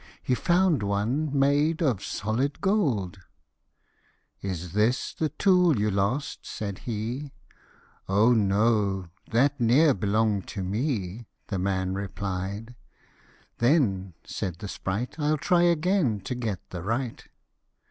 [0.23, 3.19] He found one made of solid gold!"
[4.41, 7.33] Is this the tool you lost?" said he;"
[8.09, 12.73] O no, that ne'er belonged to me," The man replied:"
[13.59, 17.23] Then," said the sprite," I'll try again to get the right."